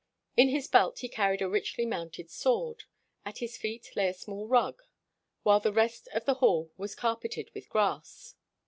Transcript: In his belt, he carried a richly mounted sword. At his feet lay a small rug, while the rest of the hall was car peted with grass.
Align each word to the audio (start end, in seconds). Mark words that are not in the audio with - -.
In 0.35 0.49
his 0.49 0.67
belt, 0.67 0.97
he 0.97 1.07
carried 1.07 1.43
a 1.43 1.47
richly 1.47 1.85
mounted 1.85 2.31
sword. 2.31 2.85
At 3.23 3.37
his 3.37 3.55
feet 3.55 3.91
lay 3.95 4.07
a 4.07 4.15
small 4.15 4.47
rug, 4.47 4.81
while 5.43 5.59
the 5.59 5.71
rest 5.71 6.07
of 6.07 6.25
the 6.25 6.33
hall 6.41 6.71
was 6.75 6.95
car 6.95 7.15
peted 7.17 7.51
with 7.53 7.69
grass. 7.69 8.33